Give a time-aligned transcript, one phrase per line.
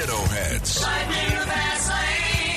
[0.00, 0.82] Ditto Heads.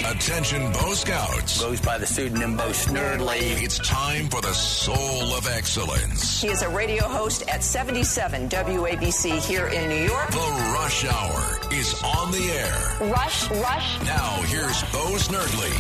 [0.06, 1.60] Attention Bo Scouts.
[1.62, 3.62] Goes by the pseudonym Bo Snerdley.
[3.62, 6.42] It's time for the soul of excellence.
[6.42, 10.30] He is a radio host at 77 WABC here in New York.
[10.30, 13.12] The Rush Hour is on the air.
[13.12, 14.02] Rush, rush.
[14.06, 15.76] Now here's Bo Snerdley.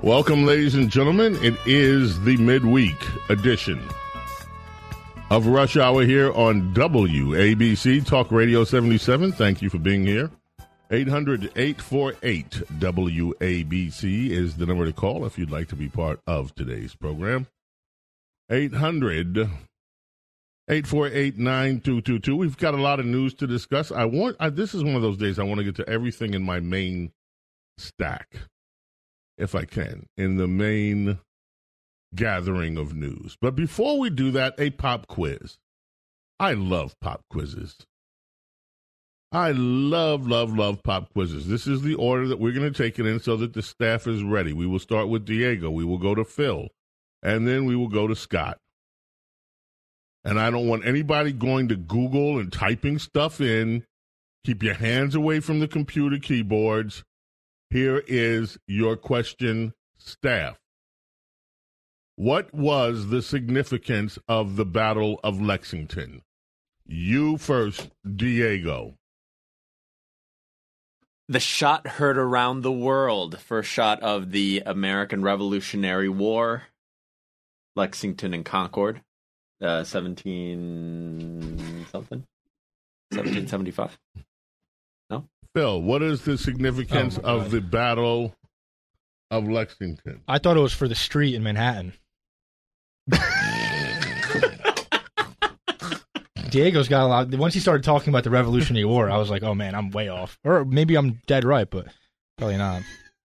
[0.00, 1.36] Welcome, ladies and gentlemen.
[1.42, 3.82] It is the midweek edition
[5.30, 9.32] of Rush Hour here on WABC Talk Radio 77.
[9.32, 10.30] Thank you for being here.
[10.90, 16.54] 800 848 WABC is the number to call if you'd like to be part of
[16.54, 17.46] today's program.
[18.50, 22.36] 800 848 9222.
[22.36, 23.92] We've got a lot of news to discuss.
[23.92, 26.32] I want, I, this is one of those days I want to get to everything
[26.32, 27.12] in my main
[27.76, 28.34] stack,
[29.36, 31.18] if I can, in the main
[32.14, 33.36] gathering of news.
[33.40, 35.58] But before we do that, a pop quiz.
[36.40, 37.76] I love pop quizzes.
[39.30, 41.48] I love, love, love pop quizzes.
[41.48, 44.06] This is the order that we're going to take it in so that the staff
[44.06, 44.52] is ready.
[44.52, 45.70] We will start with Diego.
[45.70, 46.68] We will go to Phil.
[47.22, 48.58] And then we will go to Scott.
[50.24, 53.84] And I don't want anybody going to Google and typing stuff in.
[54.44, 57.04] Keep your hands away from the computer keyboards.
[57.70, 60.58] Here is your question, staff.
[62.18, 66.22] What was the significance of the Battle of Lexington?
[66.84, 68.96] You first, Diego.
[71.28, 73.38] The shot heard around the world.
[73.38, 76.64] First shot of the American Revolutionary War,
[77.76, 79.00] Lexington and Concord,
[79.62, 82.24] uh, 17 something,
[83.12, 83.96] 1775.
[85.08, 85.28] No?
[85.54, 88.34] Phil, what is the significance Oh, of the Battle
[89.30, 90.22] of Lexington?
[90.26, 91.92] I thought it was for the street in Manhattan.
[96.50, 97.34] Diego's got a lot.
[97.34, 100.08] Once he started talking about the Revolutionary War, I was like, "Oh man, I'm way
[100.08, 101.86] off." Or maybe I'm dead right, but
[102.36, 102.82] probably not.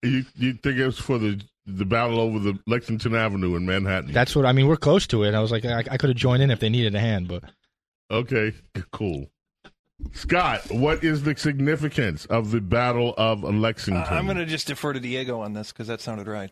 [0.03, 4.13] You, you think it was for the the battle over the Lexington Avenue in Manhattan?
[4.13, 4.67] That's what I mean.
[4.67, 5.35] We're close to it.
[5.35, 7.45] I was like, I, I could have joined in if they needed a hand, but
[8.11, 8.53] okay.
[8.93, 9.27] Cool.
[10.13, 14.03] Scott, what is the significance of the Battle of Lexington?
[14.03, 16.51] Uh, I'm going to just defer to Diego on this because that sounded right.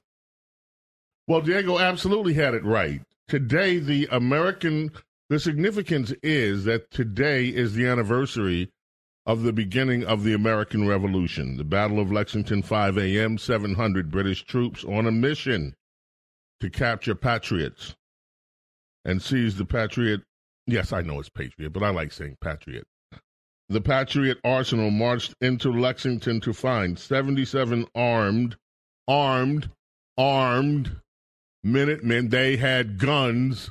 [1.26, 3.02] Well, Diego absolutely had it right.
[3.26, 4.90] Today, the American,
[5.30, 8.70] the significance is that today is the anniversary
[9.26, 11.56] of the beginning of the American Revolution.
[11.56, 15.74] The Battle of Lexington, 5 a.m., 700 British troops on a mission
[16.60, 17.94] to capture Patriots
[19.04, 20.20] and seize the Patriot.
[20.66, 22.86] Yes, I know it's Patriot, but I like saying Patriot.
[23.70, 28.56] The Patriot arsenal marched into Lexington to find 77 armed,
[29.08, 29.70] armed,
[30.18, 31.00] armed
[31.64, 32.28] Minutemen.
[32.28, 33.70] They had guns.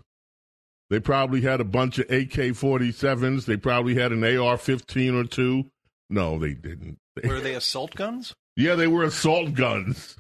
[0.90, 3.46] They probably had a bunch of AK 47s.
[3.46, 5.66] They probably had an AR 15 or two.
[6.10, 6.98] No, they didn't.
[7.24, 8.34] Were they assault guns?
[8.56, 10.16] Yeah, they were assault guns.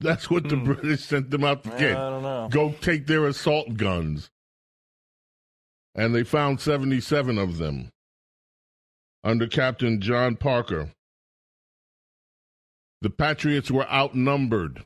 [0.00, 0.64] That's what the Hmm.
[0.64, 1.78] British sent them out to get.
[1.78, 1.94] I get.
[1.94, 2.48] don't know.
[2.50, 4.30] Go take their assault guns.
[5.94, 7.90] And they found 77 of them
[9.24, 10.90] under Captain John Parker.
[13.02, 14.84] The Patriots were outnumbered,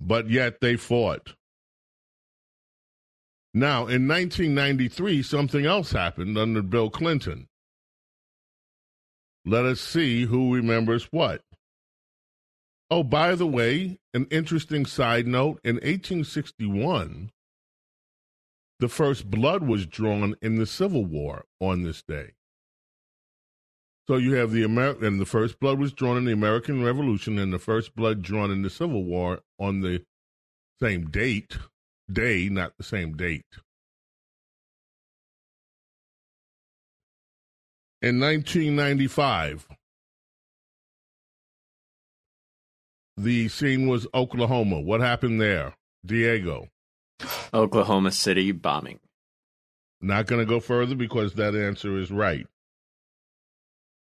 [0.00, 1.34] but yet they fought.
[3.52, 7.48] Now, in 1993, something else happened under Bill Clinton.
[9.44, 11.42] Let us see who remembers what.
[12.90, 17.30] Oh, by the way, an interesting side note in 1861,
[18.78, 22.32] the first blood was drawn in the Civil War on this day.
[24.08, 27.38] So you have the American, and the first blood was drawn in the American Revolution,
[27.38, 30.02] and the first blood drawn in the Civil War on the
[30.80, 31.58] same date,
[32.10, 33.44] day, not the same date.
[38.02, 39.68] In 1995,
[43.18, 44.80] the scene was Oklahoma.
[44.80, 45.74] What happened there?
[46.04, 46.68] Diego.
[47.52, 49.00] Oklahoma City bombing.
[50.00, 52.46] Not going to go further because that answer is right.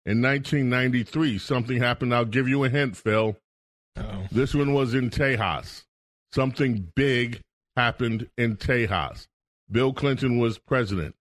[0.06, 2.14] In 1993, something happened.
[2.14, 3.38] I'll give you a hint, Phil.
[3.96, 4.28] Uh-oh.
[4.32, 5.84] This one was in Tejas.
[6.34, 7.40] Something big
[7.78, 9.28] happened in Tejas.
[9.72, 11.16] Bill Clinton was president.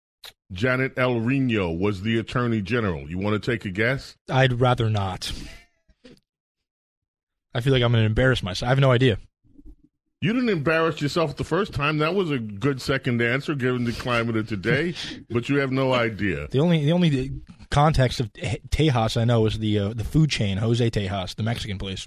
[0.53, 3.09] Janet El Reno was the attorney general.
[3.09, 4.17] You want to take a guess?
[4.29, 5.33] I'd rather not.
[7.55, 8.67] I feel like I'm going to embarrass myself.
[8.67, 9.19] I have no idea.
[10.23, 11.99] You didn't embarrass yourself the first time.
[11.99, 14.95] That was a good second answer given the climate of today,
[15.31, 16.47] but you have no idea.
[16.47, 17.33] The only the only
[17.73, 21.77] context of Tejas I know is the uh, the food chain Jose Tejas, the Mexican
[21.77, 22.07] place.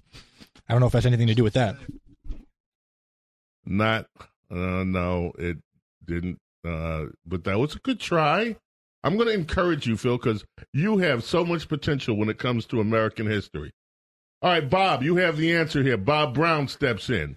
[0.70, 1.76] I don't know if that's anything to do with that.
[3.66, 4.06] Not,
[4.50, 5.58] uh, no, it
[6.06, 6.40] didn't.
[6.66, 8.56] Uh, but that was a good try.
[9.04, 12.66] I'm going to encourage you, Phil, because you have so much potential when it comes
[12.68, 13.72] to American history.
[14.42, 15.98] All right, Bob, you have the answer here.
[15.98, 17.36] Bob Brown steps in.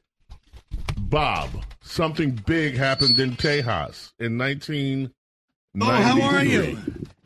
[1.09, 1.51] Bob,
[1.83, 5.11] something big happened in Tejas in 1993.
[5.81, 6.79] Oh, how are you?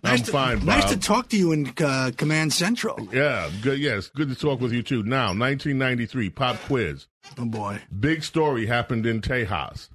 [0.05, 0.67] I'm Nice to, fine, Bob.
[0.67, 3.08] Nice to talk to you in uh, Command Central.
[3.12, 3.79] Yeah, good.
[3.79, 5.02] Yes, good to talk with you too.
[5.05, 7.06] Now, 1993 pop quiz.
[7.38, 9.88] Oh boy, Big story happened in Tejas.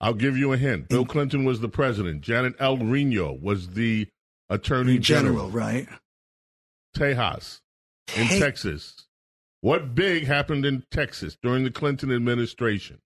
[0.00, 0.88] I'll give you a hint.
[0.88, 2.20] Bill Clinton was the president.
[2.20, 4.08] Janet El Reno was the
[4.50, 5.50] attorney General, general.
[5.50, 5.88] right?
[6.96, 7.60] Tejas
[8.16, 8.38] in Hey.
[8.40, 9.06] Texas.
[9.60, 12.98] What big happened in Texas during the Clinton administration?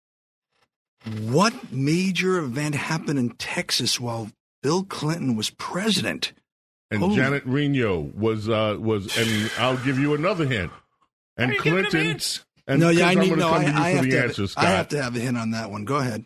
[1.21, 4.31] What major event happened in Texas while
[4.62, 6.33] Bill Clinton was president?
[6.91, 7.15] And Oh.
[7.15, 10.73] Janet Reno was uh was and I'll give you another hint.
[11.37, 12.45] And Why are you Clinton hints?
[12.67, 13.49] and no, yeah, I because need no.
[13.50, 14.23] come I, to I have the to.
[14.25, 14.65] answer, have, Scott.
[14.65, 15.85] I have to have a hint on that one.
[15.85, 16.25] Go ahead.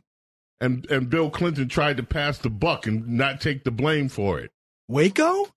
[0.61, 4.39] and and Bill Clinton tried to pass the buck and not take the blame for
[4.41, 4.51] it.
[4.89, 5.49] Waco.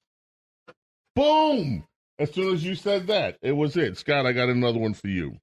[1.15, 1.85] Boom!
[2.19, 3.97] As soon as you said that, it was it.
[3.97, 5.37] Scott, I got another one for you.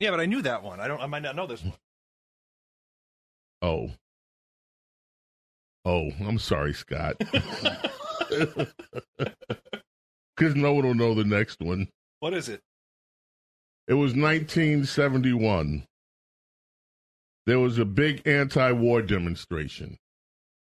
[0.00, 0.80] Yeah, but I knew that one.
[0.80, 1.00] I don't.
[1.00, 1.72] I might not know this one.
[3.64, 3.90] Oh.
[5.86, 7.16] Oh, I'm sorry, Scott.
[10.36, 11.86] Because no one will know the next one.
[12.18, 12.60] What is it?
[13.86, 15.84] It was 1971.
[17.46, 19.96] There was a big anti war demonstration.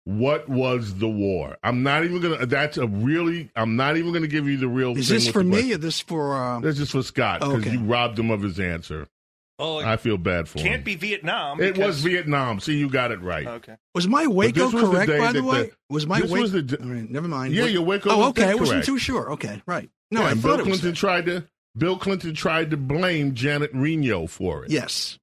[0.05, 1.57] What was the war?
[1.65, 4.59] I'm not even going to, that's a really, I'm not even going to give you
[4.59, 6.35] the real Is thing this with for me or this for?
[6.37, 7.71] Uh, This is for Scott because Okay.
[7.73, 9.09] you robbed him of his answer.
[9.59, 10.67] Oh, I feel bad for him.
[10.67, 11.61] can't be Vietnam.
[11.63, 12.61] It because- was Vietnam.
[12.61, 13.47] See, you got it right.
[13.47, 13.77] Okay.
[13.95, 15.11] was my Waco this was the correct?
[15.11, 16.41] day By the way, the- was my Waco?
[16.41, 17.55] was the All right, never mind.
[17.55, 18.51] Yeah, What- your Waco Oh, was okay.
[18.51, 18.87] I wasn't correct.
[18.87, 19.33] too sure.
[19.33, 19.89] Okay, right.
[20.11, 20.81] No, Yeah, I and thought Bill it was.
[20.81, 20.97] Clinton that.
[20.97, 21.45] tried to
[21.77, 24.71] Bill Clinton tried to blame Janet Reno for it.
[24.71, 25.19] Yes.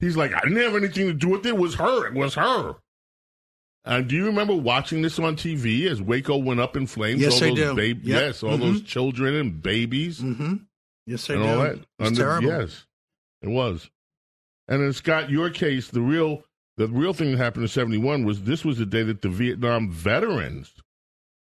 [0.00, 1.50] He's like, I didn't have anything to do with it.
[1.50, 2.06] It was her.
[2.08, 2.74] It was her.
[3.84, 7.20] And do you remember watching this on TV as Waco went up in flames?
[7.20, 7.74] Yes, all I those do.
[7.76, 8.20] bab- Yep.
[8.20, 10.54] Yes, all those children and babies Mm-hmm.
[11.06, 11.48] Yes, I and do.
[11.48, 11.72] all that.
[11.74, 12.48] It was Under- terrible.
[12.48, 12.86] Yes,
[13.44, 13.90] it was.
[14.68, 16.42] And in Scott, your case, the real
[16.76, 19.90] the real thing that happened in '71 was this was the day that the Vietnam
[19.90, 20.72] veterans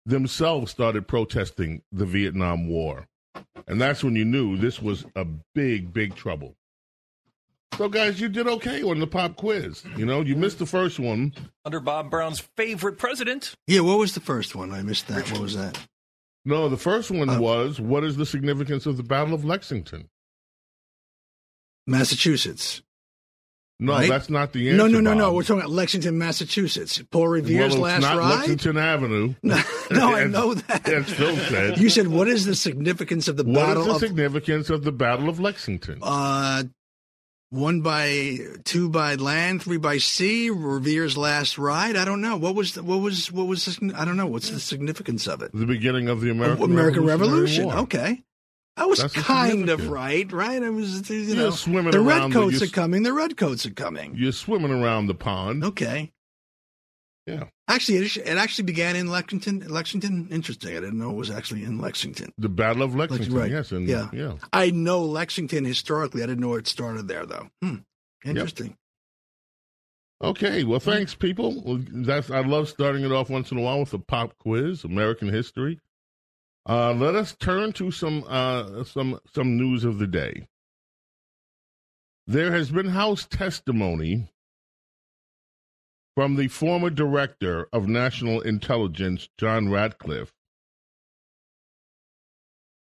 [0.07, 3.07] themselves started protesting the Vietnam War,
[3.67, 6.57] and that's when you knew this was a big, big trouble.
[7.77, 9.83] So, guys, you did okay on the pop quiz.
[9.97, 11.35] You know, you missed the first one.
[11.65, 13.55] Under Bob Brown's favorite president.
[13.67, 13.81] Yeah.
[13.81, 14.73] What was the first one?
[14.73, 15.29] I missed that.
[15.33, 15.77] What was that?
[16.45, 17.41] No, the first one Oh.
[17.41, 20.09] was what is the significance of the Battle of Lexington?
[21.87, 22.83] Massachusetts.
[23.81, 24.09] No, Right?
[24.09, 24.77] that's not the answer.
[24.79, 25.33] no, no, no, no.
[25.33, 27.03] We're talking about Lexington, Massachusetts.
[27.11, 28.37] Paul Revere's well, last not ride.
[28.39, 29.35] Lexington Avenue.
[29.43, 29.61] No,
[29.91, 30.89] no, I know that.
[30.89, 31.79] As Phil said.
[31.79, 34.83] You said, "What is the significance of the battle?" What is the of significance of
[34.85, 35.99] the Battle of Lexington?
[36.03, 36.63] uh,
[37.51, 40.49] one by two by land, three by sea?
[40.51, 41.97] Revere's last ride?
[41.97, 42.37] I don't know.
[42.37, 44.26] What was the, what was what was the, I don't know.
[44.26, 45.50] What's the significance of it?
[45.53, 47.67] the beginning of the American, American Revolution.
[47.67, 47.76] War.
[47.81, 48.23] Okay.
[48.76, 50.61] I was That's kind of right, right?
[50.62, 53.02] I was, you You're know, swimming the around the- redcoats you're coming.
[53.04, 54.14] The redcoats are coming.
[54.16, 55.62] You're swimming around the pond.
[55.64, 56.11] Okay.
[57.26, 57.45] Yeah.
[57.69, 59.61] Actually, it, it actually began in Lexington.
[59.69, 60.28] Lexington.
[60.31, 60.71] Interesting.
[60.76, 62.33] I didn't know it was actually in Lexington.
[62.37, 63.50] The Battle of Lexington, right.
[63.50, 63.71] yes.
[63.73, 64.11] And, Yeah.
[64.12, 64.35] yeah.
[64.52, 66.23] I know Lexington historically.
[66.23, 67.49] I didn't know it started there, though.
[67.62, 67.76] Hmm.
[68.25, 68.76] Interesting.
[70.23, 71.81] Okay, well, thanks, people.
[71.90, 75.28] That's I love starting it off once in a while with a pop quiz, American
[75.28, 75.81] history.
[76.66, 80.47] Uh, let us turn to some uh, some some news of the day.
[82.26, 84.30] There has been House testimony
[86.14, 90.33] from the former director of national intelligence, John Ratcliffe,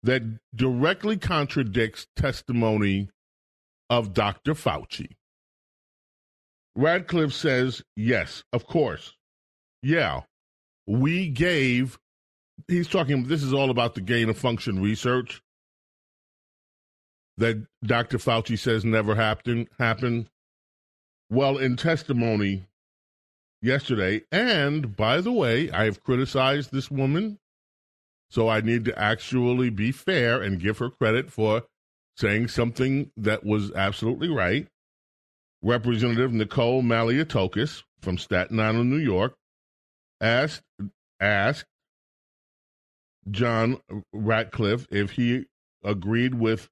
[0.03, 0.23] that
[0.55, 3.09] directly contradicts testimony
[3.89, 4.55] of Dr.
[4.55, 5.17] Fauci.
[6.75, 9.15] Ratcliffe says, yes, of course.
[9.83, 10.23] Yeah,
[10.87, 11.99] we gave,
[12.69, 15.43] he's talking, this is all about the gain of function research
[17.37, 18.19] that Dr.
[18.19, 19.69] Fauci says never happened.
[19.79, 20.29] happened.
[21.31, 22.67] Well, in testimony
[23.63, 27.39] yesterday, and by the way, I have criticized this woman,
[28.31, 31.65] so I need to actually be fair and give her credit for
[32.17, 34.67] saying something that was absolutely right.
[35.63, 39.35] Representative Nicole Malliotakis from Staten Island, New York,
[40.21, 40.63] asked
[41.21, 41.67] asked
[43.31, 43.81] John
[44.13, 45.47] Ratcliffe if he
[45.85, 46.69] agreed with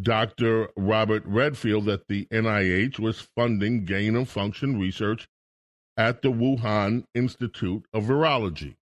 [0.00, 0.70] Dr.
[0.76, 5.28] Robert Redfield that the NIH was funding gain of function research
[5.96, 8.76] at the Wuhan Institute of Virology.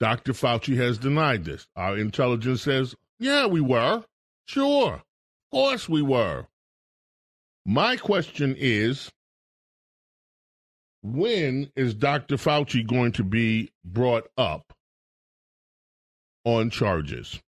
[0.00, 0.32] Dr.
[0.32, 1.66] Fauci has denied this.
[1.76, 4.04] Our intelligence says, yeah, we were.
[4.46, 4.94] Sure.
[4.94, 5.02] Of
[5.52, 6.46] course we were.
[7.66, 9.10] My question is
[11.02, 12.36] when is Dr.
[12.36, 14.73] Fauci going to be brought up
[16.44, 17.40] on charges?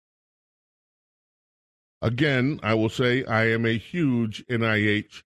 [2.02, 5.22] Again, I will say I am a huge NIH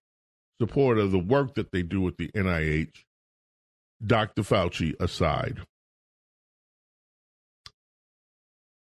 [0.61, 3.03] supporter of the work that they do with the NIH,
[4.05, 4.43] Dr.
[4.43, 5.59] Fauci aside.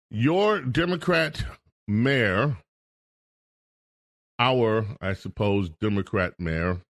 [0.10, 1.46] Your Democrat
[1.88, 2.58] mayor,
[4.39, 6.82] our, I suppose, Democrat mayor,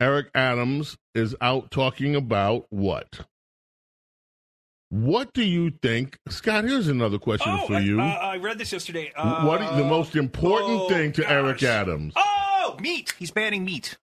[0.00, 3.26] Eric Adams, is out talking about what?
[4.94, 6.62] What do you think, Scott?
[6.62, 8.00] Here's another question Oh, for I, you.
[8.00, 9.10] uh, I read this yesterday.
[9.16, 11.30] Uh, what the most important oh, thing to gosh.
[11.32, 12.12] Eric Adams?
[12.14, 13.12] Oh, meat.
[13.18, 13.96] He's banning meat.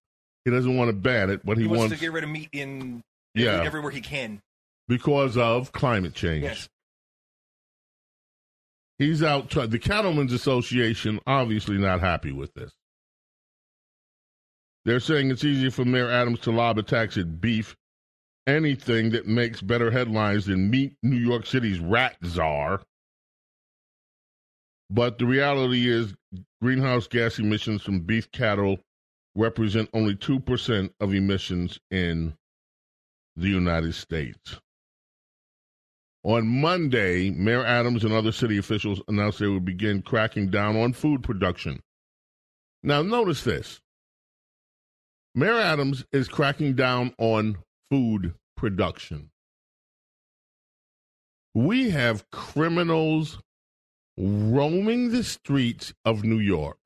[0.44, 2.30] He doesn't want to ban it, but he, He, wants, wants to get rid of
[2.30, 3.02] meat in
[3.36, 3.52] Yeah.
[3.54, 4.42] every, everywhere he can.
[4.90, 6.44] because of climate change.
[6.44, 6.68] Yes.
[9.00, 9.50] He's out.
[9.50, 12.72] Try- the Cattlemen's Association obviously not happy with this.
[14.84, 17.78] They're saying it's easier for Mayor Adams to lob attacks at beef,
[18.48, 22.82] anything that makes better headlines than meet New York City's rat czar.
[24.90, 26.14] But the reality is,
[26.62, 28.80] greenhouse gas emissions from beef cattle
[29.36, 32.34] represent only 2% of emissions in
[33.36, 34.60] the United States.
[36.24, 40.94] On Monday, Mayor Adams and other city officials announced they would begin cracking down on
[40.94, 41.82] food production.
[42.84, 43.80] Now, notice this
[45.34, 47.58] Mayor Adams is cracking down on
[47.92, 49.30] food production.
[51.54, 53.40] We have criminals
[54.18, 56.78] roaming the streets of New York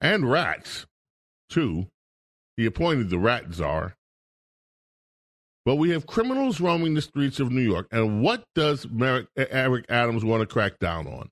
[0.00, 0.86] and rats,
[1.50, 1.88] too.
[2.56, 3.96] He appointed the rat czar.
[5.64, 7.88] But we have criminals roaming the streets of New York.
[7.90, 11.28] And what does Merrick, Eric Adams want to crack down on?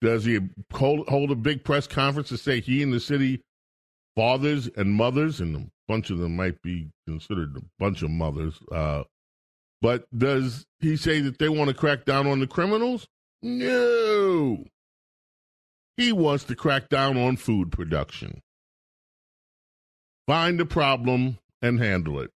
[0.00, 0.40] Does he
[0.72, 3.40] hold, hold a big press conference to say he and the city
[4.16, 8.58] fathers and mothers, and a bunch of them might be considered a bunch of mothers,
[8.70, 9.04] uh,
[9.82, 13.08] but does he say that they want to crack down on the criminals?
[13.42, 14.64] No.
[15.96, 18.40] He wants to crack down on food production.
[20.26, 22.30] Find the problem and handle it.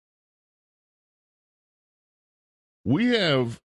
[2.85, 3.61] We have.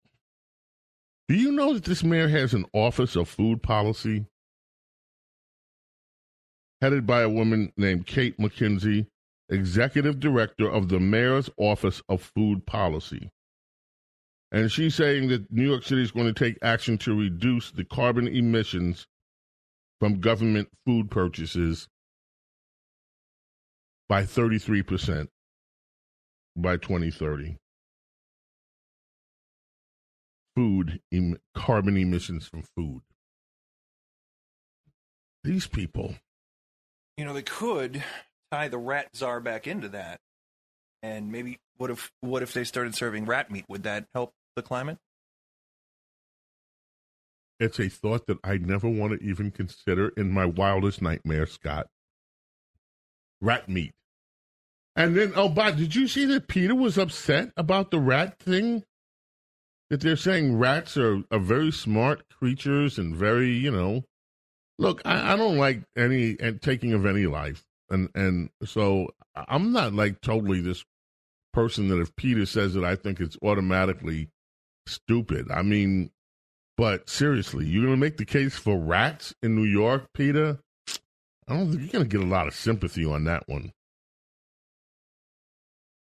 [1.29, 4.27] Do you know that this mayor has an office of food policy?
[6.85, 9.07] Headed by a woman named Kate McKenzie,
[9.49, 13.31] executive director of the mayor's office of food policy.
[14.53, 17.87] And she's saying that New York City is going to take action to reduce the
[17.87, 19.07] carbon emissions
[19.99, 21.89] from government food purchases
[24.07, 25.29] by 33%
[26.55, 27.57] by 2030
[30.55, 33.01] food em- carbon emissions from food.
[35.45, 36.17] These people,
[37.17, 38.03] You know, they could
[38.51, 40.19] tie the rat czar back into that.
[41.03, 43.65] And maybe what if what if they started serving rat meat?
[43.69, 44.99] Would that help the climate?
[47.61, 51.87] it's a thought that I never want to even consider in my wildest nightmare, Scott.
[53.41, 53.93] Rat meat.
[54.97, 58.85] And then, oh, Bob, did you see that Peter was upset about the rat thing?
[59.91, 64.05] That they're saying rats are, are very smart creatures and very, you know.
[64.79, 69.73] Look, I, I don't like any and taking of any life, and and so I'm
[69.73, 70.85] not like totally this
[71.53, 74.31] person that if Peter says it, I think it's automatically
[74.87, 75.51] stupid.
[75.51, 76.11] I mean,
[76.77, 80.59] but seriously, you're to make the case for rats in New York, Peter?
[81.47, 83.73] I don't think you're to get a lot of sympathy on that one.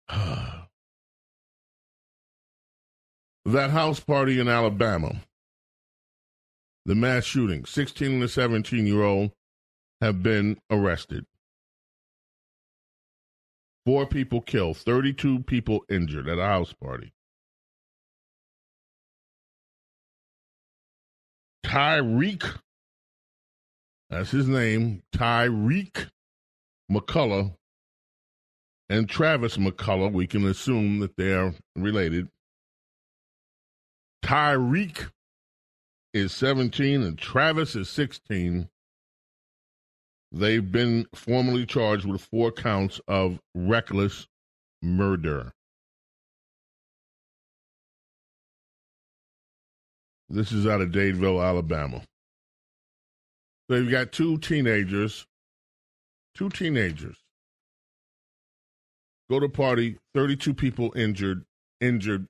[3.45, 5.23] that house party in Alabama,
[6.89, 9.31] the mass shooting, 16 and a 17 year old
[10.01, 11.27] have been arrested.
[13.85, 17.13] Four people killed, 32 people injured at a house party.
[21.67, 22.57] Tyreek,
[24.09, 26.09] that's his name, Tyreek
[26.91, 27.55] McCullough,
[28.89, 32.29] and Travis McCullough, we can assume that they are related.
[34.25, 35.11] Tyreek
[36.13, 38.69] is 17 and Travis is 16.
[40.31, 44.27] They've been formally charged with four counts of reckless
[44.83, 45.53] murder.
[50.29, 52.03] This is out of Dadeville, Alabama.
[53.71, 55.27] You've got two teenagers,
[56.35, 57.17] two teenagers
[59.31, 61.45] go to party, 32 people injured,
[61.81, 62.27] injured,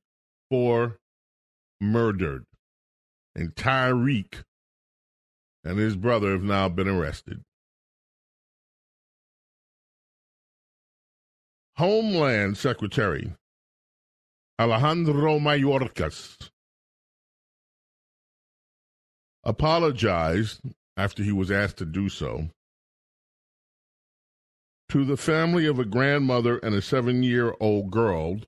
[0.51, 0.99] four
[1.81, 2.45] murdered.
[3.39, 4.43] And Tyreek
[5.63, 7.45] and his brother have now been arrested.
[11.77, 13.33] Homeland Secretary
[14.59, 16.51] Alejandro Mayorkas
[19.45, 20.61] apologized
[20.97, 22.49] after he was asked to do so
[24.89, 28.41] to the family of a grandmother and a seven year old girl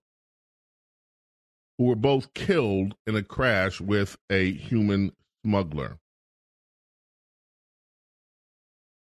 [1.80, 5.10] who were both killed in a crash with a human
[5.42, 5.96] smuggler.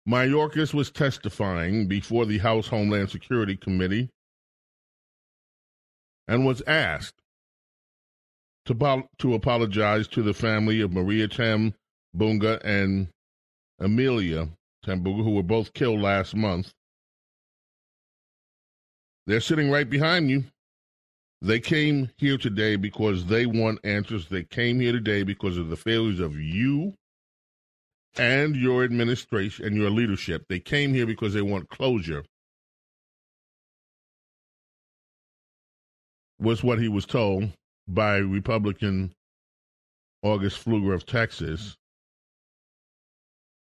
[0.07, 4.09] Mayorkas was testifying before the House Homeland Security Committee
[6.29, 7.15] and was asked
[8.63, 11.73] to, to apologize to the family of Maria Tam
[12.15, 13.09] Bunga and
[13.79, 14.47] Amelia
[14.85, 16.71] Tambunga, who were both killed last month.
[19.27, 20.45] They're sitting right behind you.
[21.41, 24.27] They came here today because they want answers.
[24.27, 26.95] They came here today because of the failures of you
[28.17, 30.43] and your administration and your leadership.
[30.49, 32.25] They came here because they want closure.
[36.39, 37.49] Was what he was told
[37.87, 39.13] by Republican
[40.21, 41.77] August Pfluger of Texas.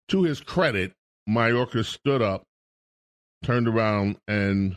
[0.09, 0.91] To his credit,
[1.29, 2.43] Mayorkas stood up,
[3.43, 4.75] turned around, and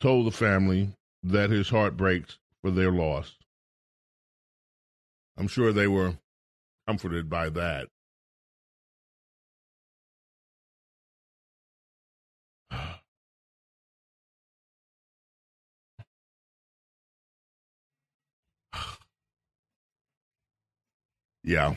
[0.00, 3.36] told the family that his heart breaks for their loss.
[5.36, 6.18] I'm sure they were
[6.86, 7.88] comforted by that.
[21.44, 21.74] yeah.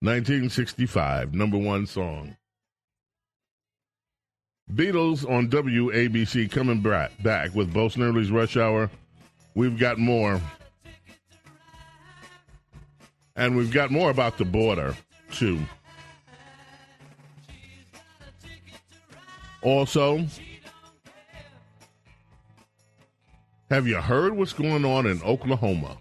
[0.00, 2.36] Nineteen sixty five, number one song.
[4.74, 8.90] Beatles on WABC coming back with Bo Snerdley's Rush Hour.
[9.54, 10.40] We've got more.
[13.36, 14.96] And we've got more about the border,
[15.30, 15.58] too.
[19.62, 20.24] Also,
[23.70, 25.98] have you heard what's going on in Oklahoma?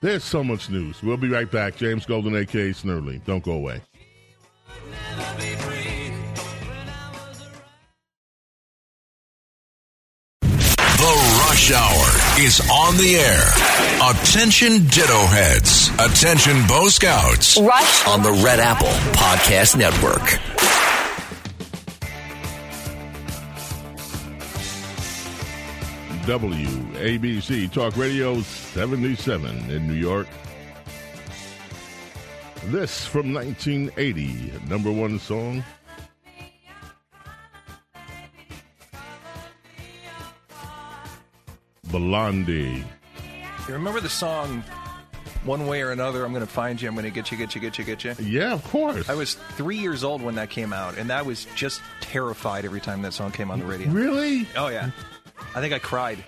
[0.00, 1.02] There's so much news.
[1.02, 1.76] We'll be right back.
[1.76, 2.72] James Golden, a.k.a.
[2.72, 3.24] Snerdley.
[3.24, 3.80] Don't go away.
[11.54, 14.10] Rush Hour is on the air.
[14.10, 15.88] Attention Ditto Heads.
[16.00, 17.56] Attention Bo Scouts.
[17.56, 20.20] Rush on the Red Apple Podcast Network.
[26.26, 30.26] WABC Talk Radio 77 in New York.
[32.64, 35.62] This from 1980, number one song.
[41.98, 42.84] Blondie.
[43.68, 44.64] You remember the song
[45.44, 47.54] One Way or Another, I'm going to find you, I'm going to get you, get
[47.54, 48.14] you, get you, get you?
[48.20, 49.08] Yeah, of course.
[49.08, 52.80] I was three years old when that came out, and I was just terrified every
[52.80, 53.88] time that song came on the radio.
[53.90, 54.48] Really?
[54.56, 54.90] Oh, yeah.
[55.54, 56.18] I think I cried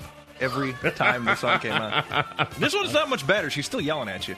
[0.41, 2.53] every time the song came out.
[2.61, 3.51] This one's not much better.
[3.51, 4.37] She's still yelling at you.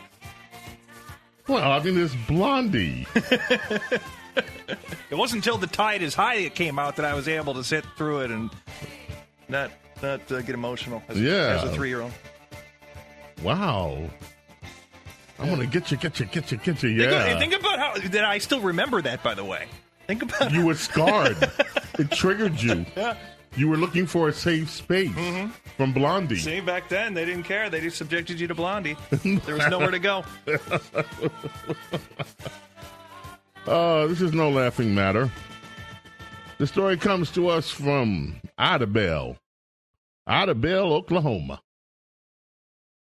[1.46, 3.06] Well, I mean, it's Blondie.
[3.14, 4.00] it
[5.12, 7.84] wasn't until the tide is high it came out that I was able to sit
[7.96, 8.50] through it and
[9.48, 9.70] not
[10.02, 11.60] not uh, get emotional as, yeah.
[11.62, 12.12] as a three year old.
[13.42, 14.08] Wow.
[15.38, 16.88] I'm gonna get you, get you, get you, get you.
[16.90, 17.24] Yeah.
[17.24, 19.22] Think, think about how that I still remember that.
[19.22, 19.68] By the way,
[20.08, 21.36] think about you were scarred.
[21.98, 22.84] it triggered you.
[22.96, 23.16] Yeah.
[23.56, 25.50] You were looking for a safe space Mhm.
[25.76, 26.36] from Blondie.
[26.36, 27.70] See, back then they didn't care.
[27.70, 28.96] They just subjected you to Blondie.
[29.22, 30.24] There was nowhere to go.
[33.66, 35.30] Uh, this is no laughing matter.
[36.56, 39.36] The story comes to us from Idabel,
[40.28, 41.62] Idabel, Oklahoma.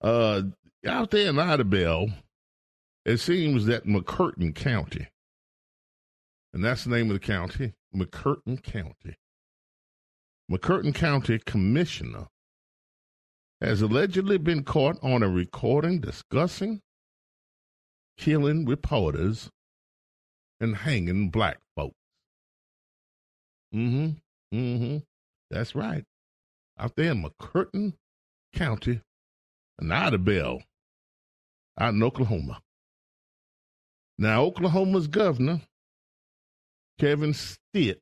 [0.03, 0.43] Uh,
[0.87, 2.13] out there in Idabel,
[3.05, 5.09] it seems that McCurtain County,
[6.53, 9.17] and that's the name of the county, McCurtain County.
[10.51, 12.27] McCurtain County Commissioner
[13.61, 16.83] has allegedly been caught on a recording discussing
[18.19, 19.51] killing reporters
[20.61, 21.95] and hanging black folks.
[23.75, 24.57] Mm-hmm.
[24.57, 24.97] Mm-hmm.
[25.51, 26.05] That's right.
[26.79, 27.95] Out there in McCurtain
[28.53, 29.01] County,
[29.79, 32.61] an out in Oklahoma.
[34.19, 35.62] Now, Oklahoma's governor,
[36.99, 38.01] Kevin Stitt,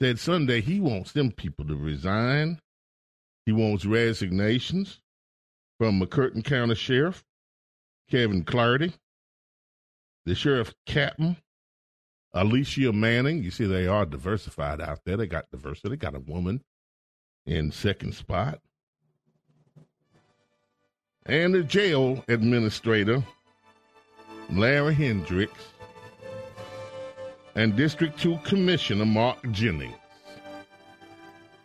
[0.00, 2.60] said Sunday he wants them people to resign.
[3.46, 5.00] He wants resignations
[5.78, 7.24] from McCurtain County Sheriff
[8.10, 8.92] Kevin Clardy,
[10.24, 11.36] the Sheriff Captain,
[12.32, 13.42] Alicia Manning.
[13.42, 15.16] You see, they are diversified out there.
[15.16, 15.90] They got diversity.
[15.90, 16.62] They got a woman
[17.46, 18.60] in second spot.
[21.26, 23.22] And the jail administrator,
[24.50, 25.64] Larry Hendricks,
[27.56, 29.96] and District 2 Commissioner Mark Jennings.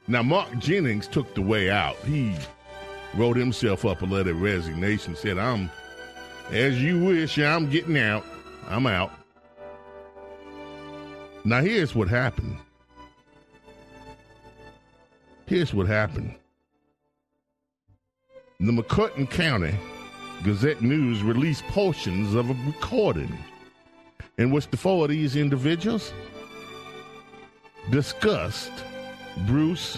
[0.08, 1.96] Now, Mark Jennings took the way out.
[1.98, 2.36] He
[3.14, 5.70] wrote himself up a letter of resignation, said, I'm,
[6.52, 8.26] as you wish, I'm getting out.
[8.68, 9.12] I'm out.
[11.44, 12.58] Now, here's what happened.
[15.52, 16.34] Here's what happened.
[18.62, 19.76] The McCurtain County
[20.46, 23.38] Gazette News released portions of a recording
[24.38, 26.14] in which the four of these individuals
[27.90, 28.72] discussed
[29.46, 29.98] Bruce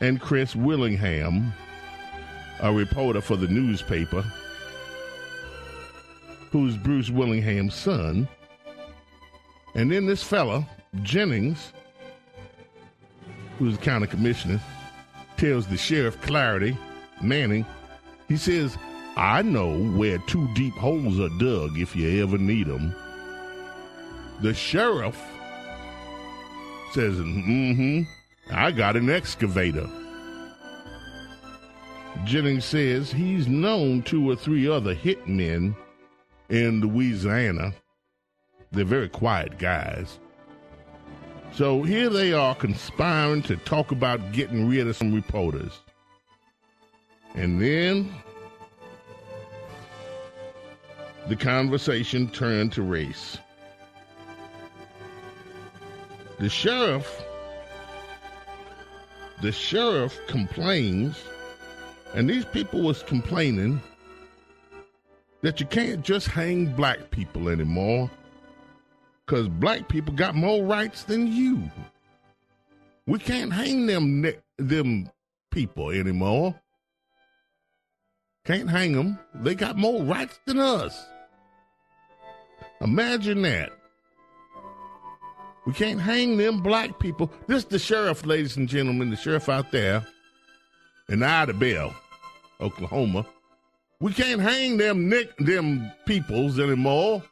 [0.00, 1.52] and Chris Willingham,
[2.60, 4.24] a reporter for the newspaper,
[6.52, 8.28] who's Bruce Willingham's son.
[9.74, 10.64] And then this fella,
[11.02, 11.72] Jennings,
[13.58, 14.60] who's the county commissioner,
[15.36, 16.76] tells the sheriff Clardy
[17.22, 17.64] Manning,
[18.28, 18.76] he says,
[19.16, 22.94] I know where two deep holes are dug if you ever need them.
[24.40, 25.20] The sheriff
[26.92, 28.02] says, mm hmm,
[28.52, 29.88] I got an excavator.
[32.24, 35.74] Jennings says he's known two or three other hitmen
[36.48, 37.74] in Louisiana.
[38.70, 40.18] They're very quiet guys.
[41.56, 45.78] So here they are conspiring to talk about getting rid of some reporters.
[47.36, 48.12] And then
[51.28, 53.38] the conversation turned to race.
[56.40, 57.22] The sheriff
[59.40, 61.22] the sheriff complains
[62.14, 63.80] and these people was complaining
[65.42, 68.10] that you can't just hang black people anymore
[69.26, 71.62] because black people got more rights than you.
[73.06, 75.10] We can't hang them ne- them
[75.50, 76.54] people anymore.
[78.44, 79.18] Can't hang them.
[79.34, 81.04] They got more rights than us.
[82.80, 83.72] Imagine that.
[85.66, 87.32] We can't hang them black people.
[87.46, 90.06] This is the sheriff, ladies and gentlemen, the sheriff out there
[91.08, 91.94] in Idabel,
[92.60, 93.24] Oklahoma.
[94.00, 97.22] We can't hang them nick them peoples anymore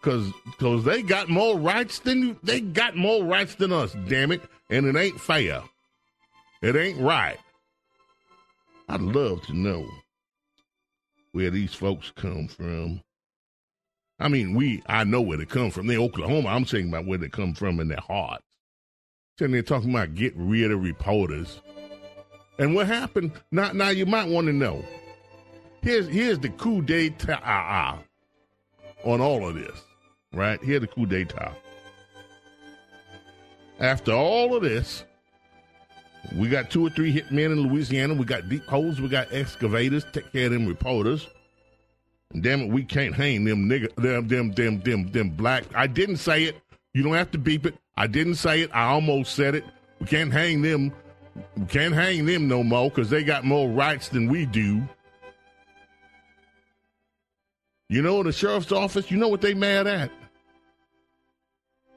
[0.00, 2.36] because cause they got more rights than you.
[2.42, 4.42] They got more rights than us, damn it.
[4.70, 5.62] And it ain't fair.
[6.62, 7.38] It ain't right.
[8.88, 9.88] I'd love to know
[11.32, 13.02] where these folks come from.
[14.18, 15.86] I mean, we I know where they come from.
[15.86, 16.48] They're Oklahoma.
[16.48, 18.44] I'm saying about where they come from in their hearts.
[19.38, 21.60] they're talking about get rid of reporters.
[22.58, 23.32] And what happened?
[23.50, 24.84] Now, now you might want to know.
[25.82, 27.98] Here's here's the coup d'etat
[29.04, 29.80] on all of this,
[30.32, 30.62] right?
[30.62, 31.52] Here's the coup d'etat.
[33.78, 35.04] After all of this,
[36.36, 38.14] we got two or three hit men in Louisiana.
[38.14, 39.00] We got deep holes.
[39.00, 40.04] We got excavators.
[40.12, 41.26] Take care of them reporters.
[42.32, 45.64] And damn it, we can't hang them nigga, them, them, them, them, them black.
[45.74, 46.56] I didn't say it.
[46.92, 47.74] You don't have to beep it.
[47.96, 48.70] I didn't say it.
[48.72, 49.64] I almost said it.
[49.98, 50.92] We can't hang them.
[51.56, 54.82] We can't hang them no more because they got more rights than we do.
[57.88, 60.12] You know, the sheriff's office, you know what they mad at?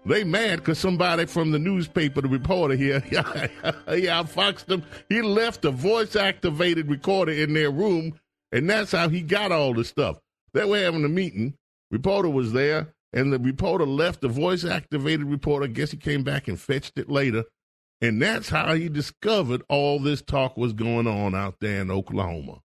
[0.05, 4.83] They mad because somebody from the newspaper, the reporter here, yeah, I foxed him.
[5.07, 8.19] He left a voice activated recorder in their room,
[8.51, 10.19] and that's how he got all the stuff.
[10.53, 11.55] They were having a meeting.
[11.89, 15.65] Reporter was there, and the reporter left the voice activated reporter.
[15.65, 17.45] I guess he came back and fetched it later.
[18.01, 22.59] And that's how he discovered all this talk was going on out there in Oklahoma.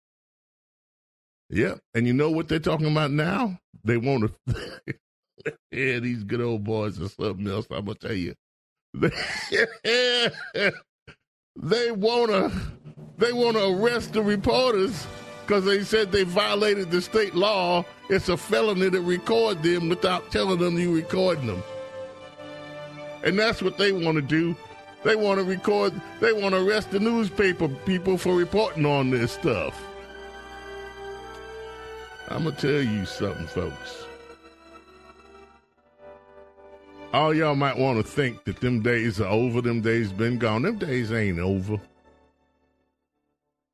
[1.52, 1.80] Yep.
[1.94, 3.60] And you know what they're talking about now?
[3.84, 4.66] They want to.
[5.72, 7.68] yeah, these good old boys are something else.
[7.72, 8.34] I'm gonna tell you.
[11.56, 12.52] they wanna
[13.18, 15.06] they wanna arrest the reporters
[15.46, 17.86] because they said they violated the state law.
[18.10, 21.64] It's a felony to record them without telling them you recording them.
[23.24, 24.56] And that's what they want to do.
[25.04, 25.94] They want to record.
[26.20, 29.80] They want to arrest the newspaper people for reporting on this stuff.
[32.30, 34.07] I'm gonna tell you something, folks.
[37.18, 39.60] All y'all might want to think that them days are over.
[39.60, 40.62] Them days been gone.
[40.62, 41.82] Them days ain't over.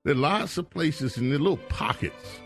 [0.06, 2.40] There are lots of places in the little pockets.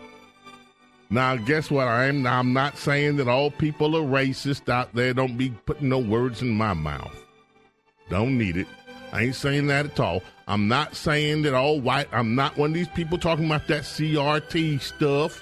[1.08, 1.86] Now, guess what?
[1.86, 5.14] I'm I'm not saying that all people are racist out there.
[5.14, 7.24] Don't be putting no words in my mouth.
[8.10, 8.66] Don't need it.
[9.12, 10.24] I ain't saying that at all.
[10.48, 12.08] I'm not saying that all white.
[12.10, 15.40] I'm not one of these people talking about that CRT stuff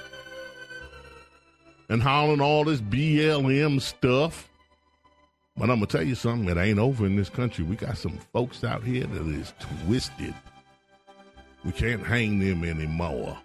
[1.88, 4.50] and hollering all this BLM stuff.
[5.56, 6.48] But I'm gonna tell you something.
[6.48, 7.64] It ain't over in this country.
[7.64, 10.34] We got some folks out here that is twisted.
[11.64, 13.38] We can't hang them anymore.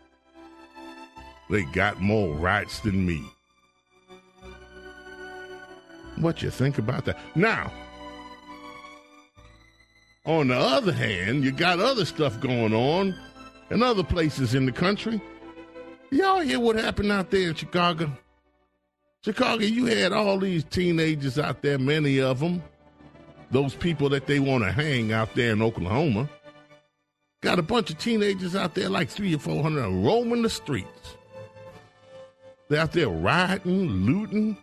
[1.49, 3.23] They got more rights than me.
[6.17, 7.17] What you think about that?
[7.35, 7.71] Now,
[10.25, 13.15] on the other hand, you got other stuff going on
[13.69, 15.21] in other places in the country.
[16.11, 18.11] Y'all hear what happened out there in Chicago?
[19.23, 22.63] Chicago, you had all these teenagers out there, many of them,
[23.51, 26.27] those people that they want to hang out there in Oklahoma.
[27.41, 31.17] Got a bunch of teenagers out there, like three or four hundred, roaming the streets.
[32.67, 34.57] They're out there rioting, looting,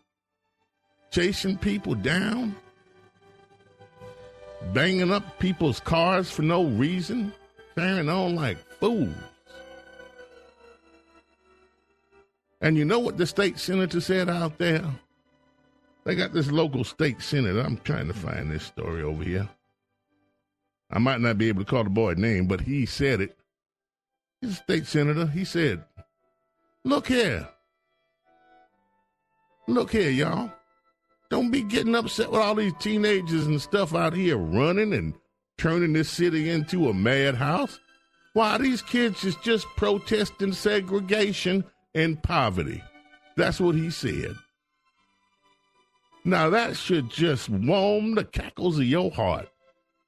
[1.13, 2.57] chasing people down,
[4.73, 7.33] banging up people's cars for no reason,
[7.77, 9.15] carrying on like fools.
[12.61, 14.85] And you know what the state senator said out there?
[16.05, 17.61] They got this local state senator.
[17.61, 19.49] I'm trying to find this story over here.
[20.91, 23.37] I might not be able to call the boy name, but he said it.
[24.41, 25.27] He's a state senator.
[25.27, 25.85] He said,
[26.85, 27.49] Look here.
[29.67, 30.51] Look here, y'all.
[31.31, 35.13] Don't be getting upset with all these teenagers and stuff out here running and
[35.59, 37.79] turning this city into a madhouse.
[38.33, 42.83] Why, these kids is just protesting segregation and poverty.
[43.37, 44.35] That's what he said.
[46.25, 49.49] Now, that should just warm the cackles of your heart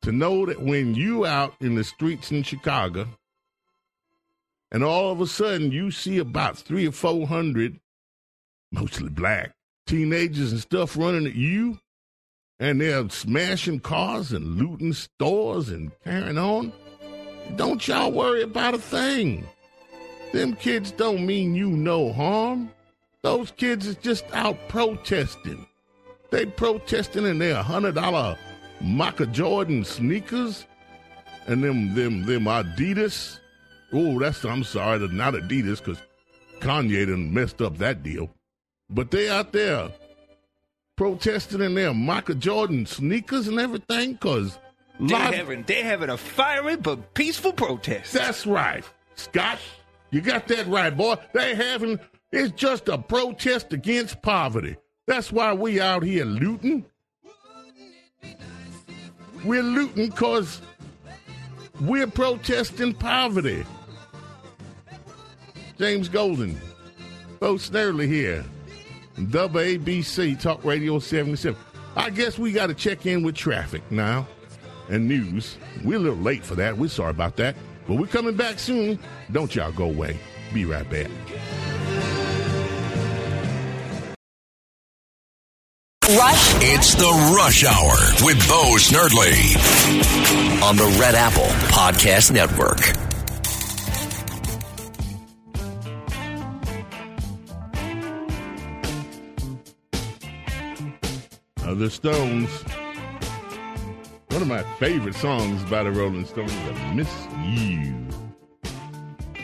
[0.02, 3.06] to know that when you out in the streets in Chicago
[4.72, 7.80] and all of a sudden you see about three or four hundred,
[8.72, 9.54] mostly black,
[9.86, 11.78] teenagers and stuff running at you,
[12.58, 16.72] and they're smashing cars and looting stores and carrying on,
[17.56, 19.46] don't y'all worry about a thing.
[20.32, 22.70] Them kids don't mean you no harm.
[23.22, 25.66] Those kids is just out protesting.
[26.30, 28.36] They protesting in their hundred dollar
[28.80, 30.66] Michael Jordan sneakers
[31.46, 33.38] and them them them Adidas.
[33.92, 35.98] Oh, that's I'm sorry, they're not Adidas because
[36.60, 38.30] Kanye done messed up that deal.
[38.88, 39.90] But they out there
[40.96, 44.58] protesting in their Michael Jordan sneakers and everything because
[45.00, 48.12] They're having, they're having a fiery but peaceful protest.
[48.12, 48.84] That's right,
[49.16, 49.58] Scott.
[50.11, 51.16] You got that right, boy.
[51.33, 51.99] They having
[52.33, 54.77] it's just a protest against poverty.
[55.07, 56.85] That's why we out here looting.
[59.44, 60.61] We're looting because
[61.81, 63.64] we're protesting poverty.
[65.79, 66.61] James Golden,
[67.40, 68.44] Bo Snerdley here.
[69.16, 71.59] WABC Talk Radio 77.
[71.96, 74.27] I guess we got to check in with traffic now
[74.88, 75.57] and news.
[75.85, 76.77] We're a little late for that.
[76.77, 77.57] We're sorry about that.
[77.90, 79.00] But we're coming back soon.
[79.33, 80.16] Don't y'all go away.
[80.55, 81.09] Be right back.
[86.09, 86.55] Rush.
[86.62, 89.57] It's the Rush Hour with Bo Snerdley
[90.62, 92.79] on the Red Apple Podcast Network.
[101.76, 102.79] The Stones.
[104.40, 107.94] One of my favorite songs by the Rolling Stones is Miss You.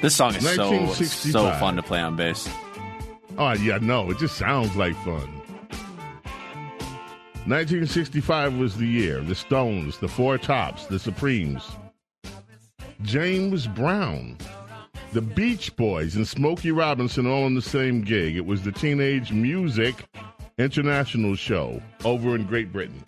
[0.01, 2.49] This song is so so fun to play on bass.
[3.37, 5.29] Oh, yeah, no, it just sounds like fun.
[7.45, 9.21] 1965 was the year.
[9.21, 11.69] The Stones, the Four Tops, the Supremes,
[13.03, 14.39] James Brown,
[15.13, 18.35] the Beach Boys, and Smokey Robinson all in the same gig.
[18.35, 20.07] It was the Teenage Music
[20.57, 23.05] International show over in Great Britain.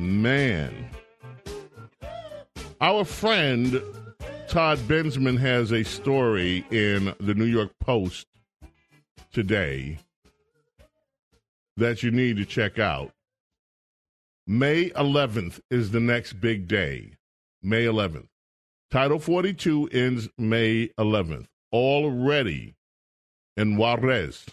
[0.00, 0.88] Man.
[2.80, 3.82] Our friend
[4.48, 8.26] Todd Bensman has a story in the New York Post
[9.30, 9.98] today
[11.76, 13.12] that you need to check out.
[14.46, 17.12] May 11th is the next big day.
[17.62, 18.28] May 11th.
[18.90, 21.46] Title 42 ends May 11th.
[21.72, 22.74] Already
[23.56, 24.46] in Juarez,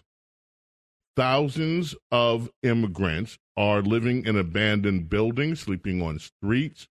[1.17, 6.87] thousands of immigrants are living in abandoned buildings, sleeping on streets.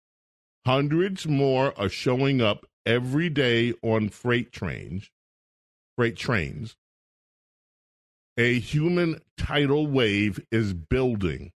[0.66, 5.08] Hundreds more are showing up every day on freight trains.
[5.96, 6.74] Freight trains.
[8.36, 11.52] A human tidal wave is building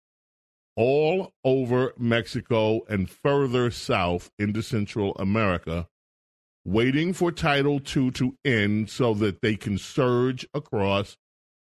[0.77, 5.89] all over Mexico and further south into Central America,
[6.63, 11.17] waiting for Title II to end so that they can surge across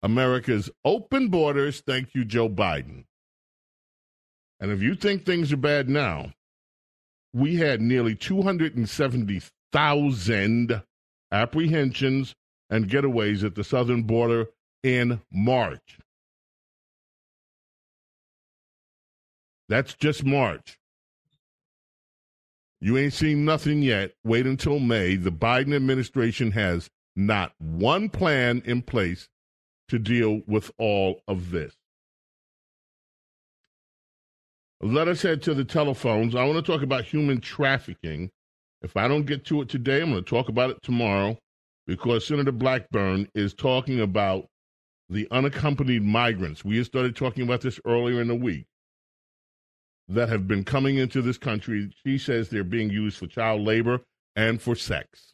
[0.03, 1.81] America's open borders.
[1.81, 3.05] Thank you, Joe Biden.
[4.59, 6.33] And if you think things are bad now,
[7.33, 10.83] we had nearly 270,000
[11.31, 12.35] apprehensions
[12.69, 14.45] and getaways at the southern border
[14.83, 15.97] in March.
[19.69, 20.77] That's just March.
[22.79, 24.11] You ain't seen nothing yet.
[24.25, 25.15] Wait until May.
[25.15, 29.29] The Biden administration has not one plan in place
[29.89, 31.75] to deal with all of this.
[34.81, 36.35] Let us head to the telephones.
[36.35, 38.29] I want to talk about human trafficking.
[38.81, 41.37] If I don't get to it today, I'm going to talk about it tomorrow
[41.87, 44.47] because Senator Blackburn is talking about
[45.09, 46.65] the unaccompanied migrants.
[46.65, 48.65] We had started talking about this earlier in the week
[50.09, 51.91] that have been coming into this country.
[52.05, 54.01] She says they're being used for child labor
[54.35, 55.32] and for sex.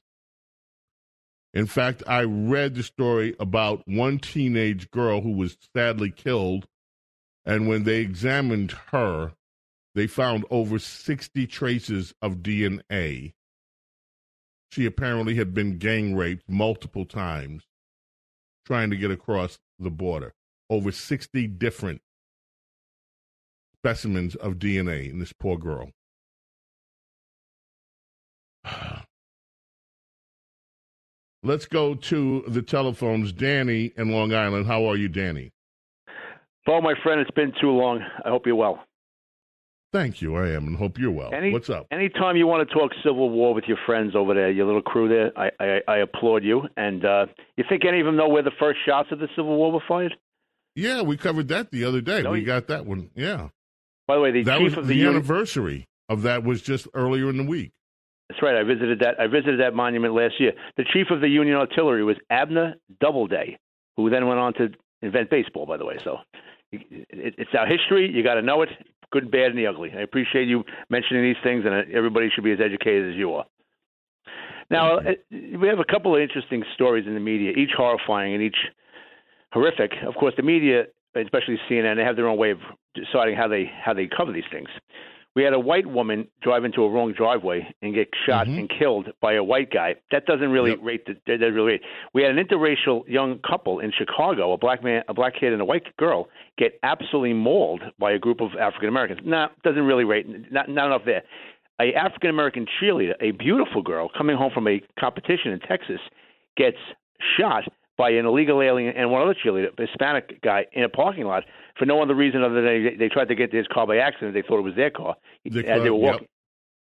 [1.53, 6.67] In fact, I read the story about one teenage girl who was sadly killed,
[7.45, 9.33] and when they examined her,
[9.95, 13.33] they found over 60 traces of DNA.
[14.71, 17.63] She apparently had been gang raped multiple times
[18.65, 20.35] trying to get across the border.
[20.69, 22.01] Over 60 different
[23.79, 25.89] specimens of DNA in this poor girl.
[31.41, 33.31] Let's go to the telephones.
[33.31, 34.65] Danny in Long Island.
[34.67, 35.51] How are you, Danny?
[36.65, 38.01] Bo, my friend, it's been too long.
[38.25, 38.83] I hope you're well.
[39.91, 40.35] Thank you.
[40.35, 41.33] I am, and hope you're well.
[41.33, 41.87] Any, What's up?
[41.91, 45.09] Anytime you want to talk Civil War with your friends over there, your little crew
[45.09, 46.63] there, I, I, I applaud you.
[46.77, 47.25] And uh,
[47.57, 49.79] you think any of them know where the first shots of the Civil War were
[49.87, 50.15] fired?
[50.75, 52.21] Yeah, we covered that the other day.
[52.21, 53.09] No, we you- got that one.
[53.15, 53.49] Yeah.
[54.07, 55.15] By the way, the that chief was of the, the, unit.
[55.15, 57.71] anniversary of that was just earlier in the week.
[58.29, 58.55] That's right.
[58.55, 59.19] I visited that.
[59.19, 60.53] I visited that monument last year.
[60.77, 63.57] The chief of the Union Artillery was Abner Doubleday,
[63.97, 64.69] who then went on to
[65.01, 65.65] invent baseball.
[65.65, 66.17] By the way, so
[66.71, 68.11] it, it's our history.
[68.11, 68.69] You got to know it,
[69.11, 69.91] good, bad, and the ugly.
[69.97, 73.45] I appreciate you mentioning these things, and everybody should be as educated as you are.
[74.69, 78.43] Now, uh, we have a couple of interesting stories in the media, each horrifying and
[78.43, 78.57] each
[79.51, 79.93] horrific.
[80.05, 80.83] Of course, the media,
[81.15, 82.59] especially CNN, they have their own way of
[82.93, 84.69] deciding how they how they cover these things.
[85.39, 88.59] We had a white woman drive into a wrong driveway and get shot Mhm.
[88.59, 89.95] and killed by a white guy.
[90.11, 90.79] That doesn't really Yep.
[90.81, 91.81] rate the that doesn't really rate.
[92.11, 95.61] We had an interracial young couple in Chicago, a black man, a black kid, and
[95.61, 99.21] a white girl, get absolutely mauled by a group of African Americans.
[99.23, 100.27] Nah, doesn't really rate.
[100.51, 101.23] Not not enough there.
[101.79, 106.01] A African American cheerleader, a beautiful girl coming home from a competition in Texas,
[106.57, 106.79] gets
[107.37, 107.65] shot
[107.99, 111.43] by an illegal alien and one other cheerleader, a Hispanic guy, in a parking lot
[111.77, 113.97] for no other reason other than they, they tried to get to his car by
[113.97, 114.33] accident.
[114.33, 116.13] They thought it was their car The as they car- were yep.
[116.13, 116.27] walking.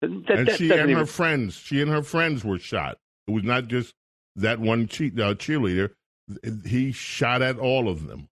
[0.01, 2.97] That, and that she and even- her friends, she and her friends were shot.
[3.27, 3.93] It was not just
[4.37, 5.89] that one che- uh, cheerleader.
[6.65, 8.29] He shot at all of them.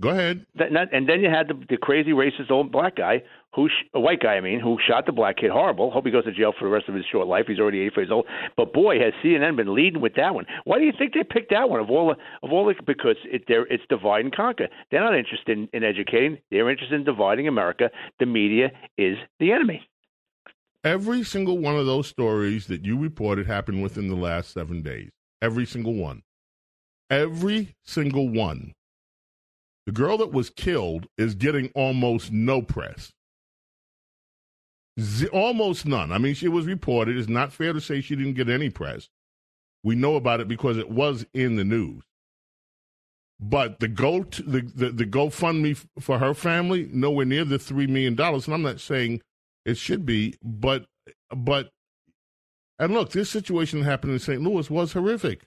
[0.00, 0.46] Go ahead.
[0.54, 3.22] that, and then you had the, the crazy racist old black guy
[3.54, 5.50] who, sh- a white guy, I mean, who shot the black kid.
[5.50, 5.90] Horrible.
[5.90, 7.46] Hope he goes to jail for the rest of his short life.
[7.46, 8.26] He's already 85 years old.
[8.56, 10.46] But boy, has CNN been leading with that one.
[10.64, 13.44] Why do you think they picked that one of all of all the because it,
[13.48, 14.68] they're, it's divide and conquer.
[14.90, 16.38] They're not interested in, in educating.
[16.50, 17.90] They're interested in dividing America.
[18.20, 19.88] The media is the enemy.
[20.84, 25.10] Every single one of those stories that you reported happened within the last seven days.
[25.42, 26.22] Every single one.
[27.10, 28.74] Every single one.
[29.86, 33.12] The girl that was killed is getting almost no press.
[35.00, 36.12] Z- almost none.
[36.12, 37.16] I mean, she was reported.
[37.16, 39.08] It's not fair to say she didn't get any press.
[39.84, 42.02] We know about it because it was in the news.
[43.40, 47.58] But the go to, the, the the GoFundMe f- for her family nowhere near the
[47.58, 48.46] three million dollars.
[48.46, 49.20] And I'm not saying
[49.64, 50.86] it should be, but
[51.34, 51.70] but
[52.80, 54.42] and look, this situation that happened in St.
[54.42, 55.42] Louis was horrific,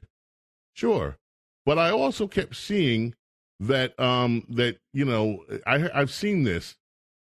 [0.73, 1.17] sure.
[1.65, 3.13] But I also kept seeing
[3.59, 6.77] that um that you know I I've seen this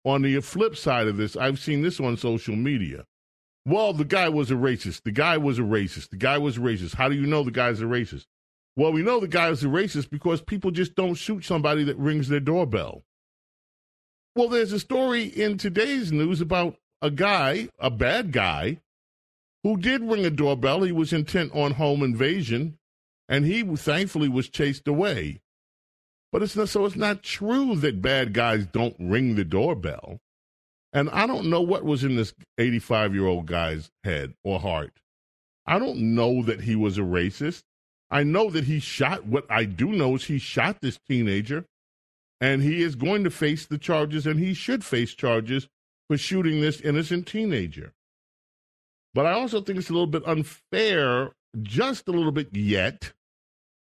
[0.05, 1.37] on the flip side of this.
[1.37, 3.05] I've seen this on social media.
[3.67, 5.03] Well, the guy was a racist.
[5.05, 6.11] The guy was a racist.
[6.11, 6.95] The guy was a racist.
[6.95, 8.27] How do you know the guy's a racist?
[8.77, 11.97] Well, we know the guy is a racist because people just don't shoot somebody that
[11.97, 13.05] rings their doorbell.
[14.37, 18.81] Well, there's a story in today's news about a guy, a bad guy,
[19.63, 20.83] who did ring a doorbell.
[20.83, 22.79] He was intent on home invasion,
[23.29, 25.41] and he thankfully was chased away.
[26.35, 26.85] But it's not so.
[26.85, 30.18] It's not true that bad guys don't ring the doorbell.
[30.93, 34.95] And I don't know what was in this 85 year old guy's head or heart.
[35.64, 37.62] I don't know that he was a racist.
[38.11, 39.26] I know that he shot.
[39.26, 41.66] What I do know is he shot this teenager
[42.41, 45.68] And he is going to face the charges, and he should face charges
[46.09, 47.93] for shooting this innocent teenager.
[49.14, 51.30] But I also think it's a little bit unfair,
[51.62, 53.12] just a little bit yet,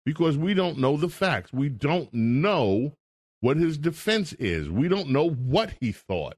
[0.08, 1.52] because we don't know the facts.
[1.52, 2.94] We don't know
[3.42, 4.70] what his defense is.
[4.70, 6.36] We don't know what he thought.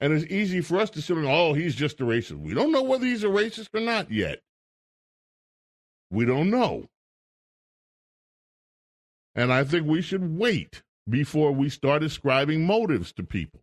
[0.00, 2.38] And it's easy for us to say, oh, he's just a racist.
[2.38, 4.38] We don't know whether he's a racist or not yet.
[6.08, 6.86] We don't know.
[9.34, 13.62] And I think we should wait before we start ascribing motives to people.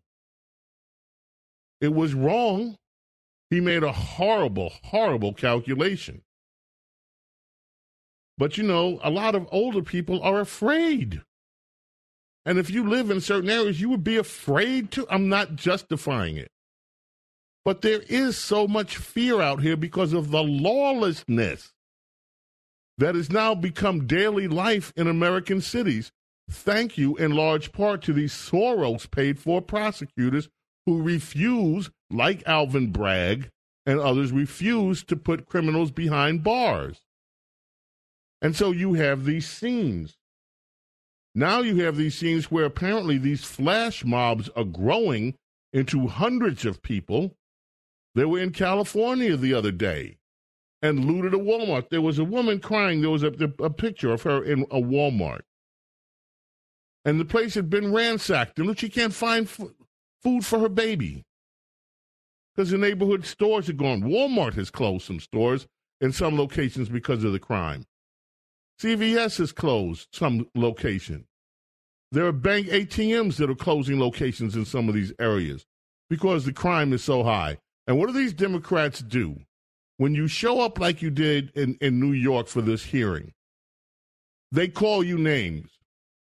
[1.79, 2.75] It was wrong.
[3.49, 6.23] He made a horrible, horrible calculation.
[8.41, 11.21] But you know, a lot of older people are afraid.
[12.43, 15.05] And if you live in certain areas, you would be afraid to.
[15.11, 16.49] I'm not justifying it.
[17.63, 21.71] But there is so much fear out here because of the lawlessness
[22.97, 26.11] that has now become daily life in American cities.
[26.49, 30.49] Thank you in large part to these Soros paid for prosecutors
[30.87, 33.51] who refuse, like Alvin Bragg
[33.85, 37.03] and others, refuse to put criminals behind bars.
[38.41, 40.17] And so you have these scenes
[41.33, 45.35] now you have these scenes where apparently these flash mobs are growing
[45.71, 47.35] into hundreds of people.
[48.15, 50.17] They were in California the other day
[50.81, 51.89] and looted a Walmart.
[51.89, 52.99] There was a woman crying.
[53.01, 55.41] There was a, a picture of her in a Walmart.
[57.05, 59.71] And the place had been ransacked, and she can't find f-
[60.21, 61.23] food for her baby
[62.53, 64.03] because the neighborhood stores are gone.
[64.03, 65.65] Walmart has closed some stores
[66.01, 67.85] in some locations because of the crime.
[68.81, 71.25] CVS has closed some location.
[72.11, 75.67] There are bank ATMs that are closing locations in some of these areas
[76.09, 77.59] because the crime is so high.
[77.85, 79.39] And what do these Democrats do?
[79.97, 83.33] When you show up like you did in, in New York for this hearing,
[84.51, 85.69] they call you names.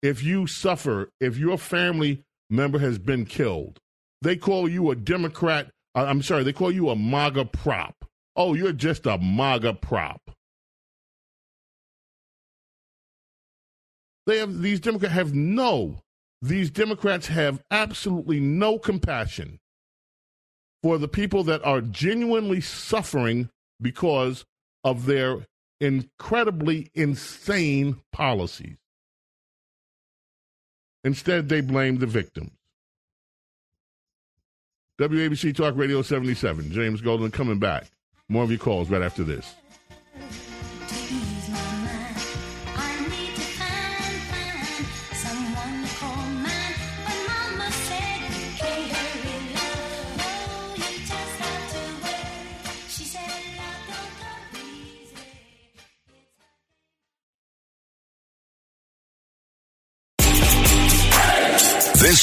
[0.02, 3.78] If you suffer, if your family member has been killed,
[4.20, 5.70] they call you a Democrat.
[5.94, 8.04] Uh, I'm sorry, they call you a MAGA prop.
[8.36, 10.20] Oh, you're just a MAGA prop.
[14.26, 15.98] They have these Democrats have no,
[16.40, 19.60] these Democrats have absolutely no compassion
[20.82, 23.48] for the people that are genuinely suffering
[23.80, 24.44] because
[24.82, 25.46] of their
[25.80, 28.76] incredibly insane policies.
[31.02, 32.52] Instead, they blame the victims.
[34.98, 36.70] WABC Talk Radio 77.
[36.70, 37.86] James Golden coming back.
[38.28, 39.54] More of your calls right after this.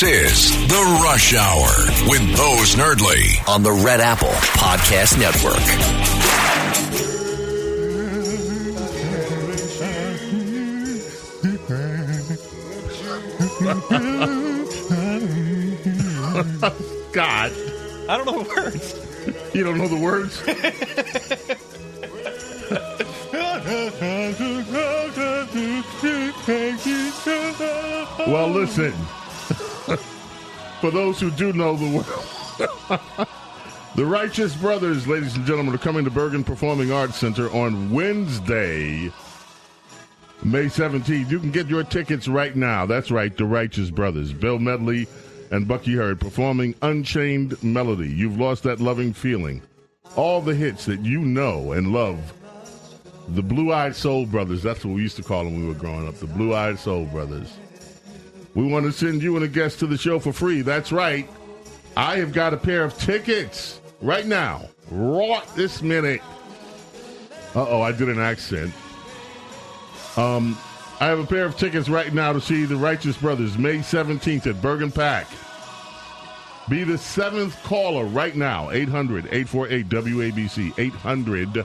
[0.01, 1.69] This is The Rush Hour
[2.09, 5.61] with Bo Snerdley on the Red Apple Podcast Network.
[17.13, 17.51] God.
[18.09, 19.53] I don't know the words.
[19.53, 20.41] You don't know the words?
[28.27, 28.93] well, listen.
[30.81, 33.27] For those who do know the world.
[33.95, 39.11] the Righteous Brothers, ladies and gentlemen, are coming to Bergen Performing Arts Center on Wednesday,
[40.43, 41.29] May 17th.
[41.29, 42.87] You can get your tickets right now.
[42.87, 45.07] That's right, the Righteous Brothers, Bill Medley
[45.51, 48.09] and Bucky Heard performing Unchained Melody.
[48.09, 49.61] You've lost that loving feeling.
[50.15, 52.33] All the hits that you know and love.
[53.29, 55.79] The Blue Eyed Soul Brothers, that's what we used to call them when we were
[55.79, 56.15] growing up.
[56.15, 57.53] The Blue Eyed Soul Brothers.
[58.53, 60.61] We want to send you and a guest to the show for free.
[60.61, 61.29] That's right.
[61.95, 66.21] I have got a pair of tickets right now, right this minute.
[67.55, 68.73] Uh oh, I did an accent.
[70.17, 70.57] Um,
[70.99, 74.47] I have a pair of tickets right now to see the Righteous Brothers May 17th
[74.47, 75.27] at Bergen PAC.
[76.69, 80.73] Be the seventh caller right now, 800 848 WABC.
[80.77, 81.57] 800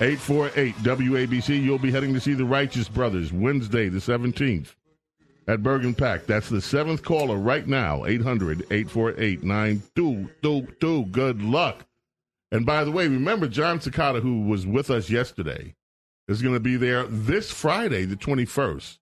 [0.00, 1.62] 848 WABC.
[1.62, 4.74] You'll be heading to see the Righteous Brothers Wednesday, the 17th
[5.48, 6.26] at Bergen PAC.
[6.26, 11.04] That's the seventh caller right now, 800 848 9222.
[11.06, 11.86] Good luck.
[12.50, 15.74] And by the way, remember Jon Secada, who was with us yesterday,
[16.28, 18.98] is going to be there this Friday, the 21st.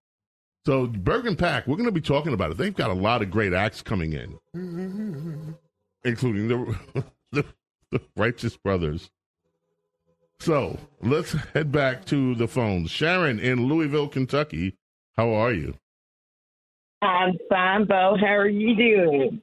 [0.66, 2.58] So, Bergen PAC, we're going to be talking about it.
[2.58, 4.38] They've got a lot of great acts coming in,
[6.04, 6.78] including the,
[7.32, 7.44] the,
[7.90, 9.10] the Righteous Brothers.
[10.38, 12.90] So, let's head back to the phones.
[12.90, 14.76] Sharon in Louisville, Kentucky,
[15.16, 15.74] how are you?
[17.02, 18.16] I'm fine, Bo.
[18.20, 19.42] How are you doing?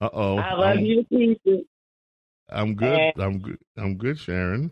[0.00, 0.36] Uh oh.
[0.38, 1.64] I love I'm, you to pieces.
[2.50, 3.12] I'm good.
[3.18, 3.58] I'm good.
[3.76, 4.70] I'm good, Sharon.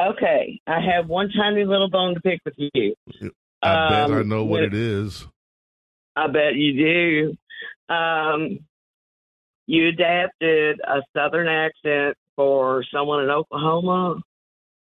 [0.00, 2.94] Okay, I have one tiny little bone to pick with you.
[3.62, 5.26] I bet I Um, know what it is.
[6.16, 7.36] I bet you
[7.88, 7.94] do.
[7.94, 8.60] Um,
[9.66, 14.22] you adapted a southern accent for someone in Oklahoma.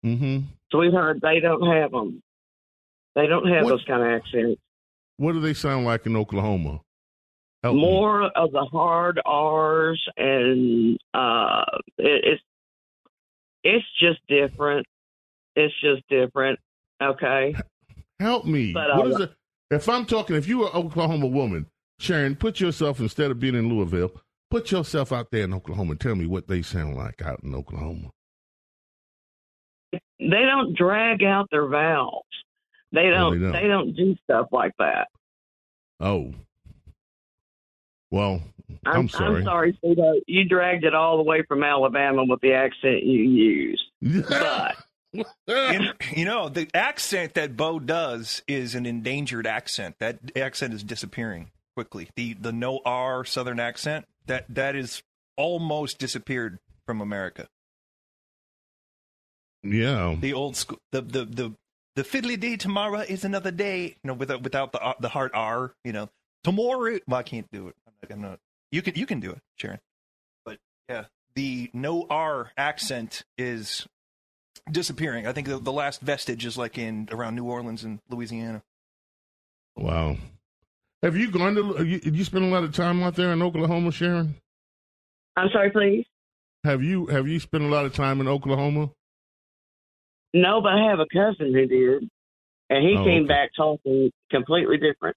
[0.05, 0.41] Mm-hmm.
[0.71, 2.23] Sweetheart, they don't have them.
[3.17, 4.61] They don't have What- those kind of accents.
[5.21, 6.81] What do they sound like in Oklahoma?
[7.63, 7.83] Help me.
[7.83, 11.63] More of the hard R's, and uh,
[11.99, 12.43] it, it's
[13.63, 14.87] it's just different.
[15.57, 16.59] It's just different.
[17.03, 17.55] Okay.
[18.19, 18.73] Help me.
[18.73, 19.33] But, what is it?
[19.71, 21.67] If I'm talking, if you were an Oklahoma woman,
[21.99, 24.13] Sharon, put yourself instead of being in Louisville,
[24.51, 25.91] put yourself out there in Oklahoma.
[25.91, 28.09] and Tell me what they sound like out in Oklahoma.
[29.93, 32.25] They don't drag out their vowels.
[32.93, 33.41] They don't.
[33.41, 33.87] they they, don't.
[33.87, 33.97] don't.
[33.97, 35.09] do stuff like that.
[36.01, 36.33] Oh,
[38.11, 38.43] well,
[38.85, 39.41] I'm, sorry.
[39.41, 40.19] I'm sorry, sweetheart.
[40.27, 43.83] You dragged it all the way from Alabama with the accent you used.
[44.29, 44.77] But
[45.13, 49.97] you, you know, the accent that Bo does is an endangered accent.
[50.01, 52.09] That accent is disappearing quickly.
[52.17, 55.03] The the no R Southern accent that that is
[55.37, 57.49] almost disappeared from America.
[59.63, 60.17] yeah.
[60.19, 61.55] The old school, the the the
[61.97, 63.97] the fiddly day tomorrow is another day.
[64.03, 65.75] You know, without without the uh, the hard R.
[65.85, 66.09] You know,
[66.45, 66.99] tomorrow.
[67.07, 67.75] Well, I can't do it.
[67.87, 68.39] I'm not, I'm not.
[68.73, 69.81] You can you can do it, Sharon.
[70.45, 73.87] But yeah, the no R accent is
[74.71, 75.27] disappearing.
[75.27, 78.63] I think the, the last vestige is like in around New Orleans and Louisiana.
[79.77, 80.17] Wow.
[81.03, 81.85] Have you gone to?
[81.85, 84.35] You, you spent a lot of time out there in Oklahoma, Sharon?
[85.37, 86.05] I'm sorry, please.
[86.65, 88.91] Have you Have you spent a lot of time in Oklahoma?
[90.33, 92.09] No, but I have a cousin who did,
[92.71, 93.29] and he Oh, came okay.
[93.29, 95.17] back talking completely different.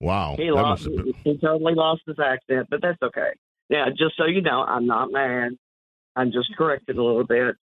[0.00, 0.84] Wow, He lost.
[0.84, 1.12] been.
[1.24, 3.30] He totally lost his accent, but that's okay.
[3.70, 5.52] Now, just so you know, I'm not mad.
[6.16, 7.56] I'm just corrected a little bit.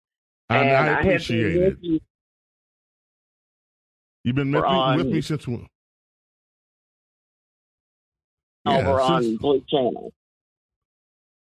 [0.50, 1.80] And and I appreciate with it.
[1.82, 2.00] you
[4.24, 5.68] You've been with We're me, with me since when?
[8.66, 10.14] over on since- Blue Channel.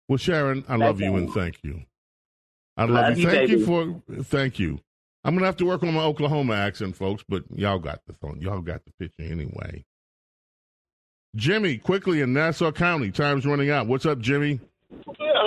[0.08, 1.16] Well, Sharon, I That's love you all.
[1.18, 1.82] and thank you.
[2.82, 3.24] I love, Love you.
[3.24, 4.80] you, Thank you for thank you.
[5.24, 8.40] I'm gonna have to work on my Oklahoma accent, folks, but y'all got the phone.
[8.40, 9.84] Y'all got the picture anyway.
[11.36, 13.86] Jimmy, quickly in Nassau County, time's running out.
[13.86, 14.60] What's up, Jimmy?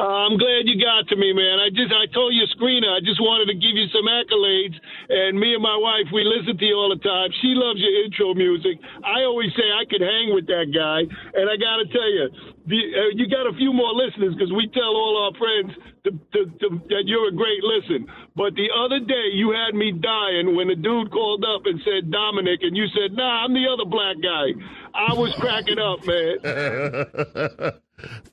[0.05, 1.57] Uh, I'm glad you got to me, man.
[1.57, 4.77] I just I told your screener I just wanted to give you some accolades.
[5.09, 7.33] And me and my wife, we listen to you all the time.
[7.41, 8.77] She loves your intro music.
[9.01, 11.09] I always say I could hang with that guy.
[11.09, 12.29] And I got to tell you,
[12.69, 15.73] the, uh, you got a few more listeners because we tell all our friends
[16.05, 18.05] to, to, to, that you're a great listen.
[18.37, 22.13] But the other day, you had me dying when a dude called up and said
[22.13, 24.53] Dominic, and you said, Nah, I'm the other black guy.
[24.93, 27.81] I was cracking up, man.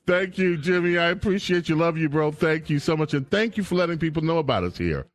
[0.05, 0.97] thank you, Jimmy.
[0.97, 1.75] I appreciate you.
[1.75, 2.31] Love you, bro.
[2.31, 3.13] Thank you so much.
[3.13, 5.05] And thank you for letting people know about us here.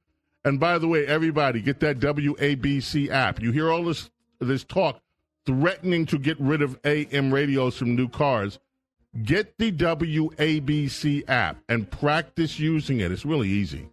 [0.44, 3.42] And by the way, everybody, get that WABC app.
[3.42, 5.00] You hear all this this talk
[5.44, 8.58] threatening to get rid of AM radios from new cars.
[9.22, 13.10] Get the WABC app and practice using it.
[13.10, 13.88] It's really easy.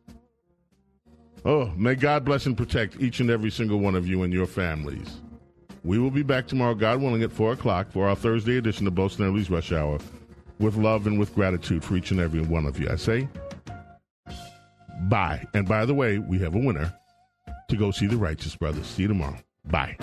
[1.45, 4.45] Oh, may God bless and protect each and every single one of you and your
[4.45, 5.21] families.
[5.83, 8.95] We will be back tomorrow, God willing, at 4 o'clock for our Thursday edition of
[8.95, 9.99] Bo Snerdley's Rush Hour
[10.59, 12.89] with love and with gratitude for each and every one of you.
[12.89, 13.27] I say
[15.09, 15.45] bye.
[15.53, 16.93] And by the way, we have a winner
[17.69, 18.87] to go see the Righteous Brothers.
[18.87, 19.37] See you tomorrow.
[19.65, 19.97] Bye.